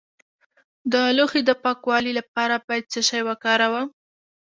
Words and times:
د 0.91 0.93
لوښو 1.17 1.39
د 1.49 1.51
پاکوالي 1.63 2.11
لپاره 2.19 2.55
باید 2.67 2.85
څه 2.93 2.99
شی 3.09 3.21
وکاروم؟ 3.29 3.87